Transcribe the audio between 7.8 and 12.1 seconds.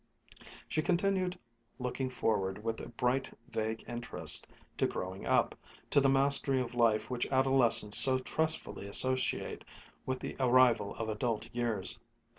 so trustfully associate with the arrival of adult years.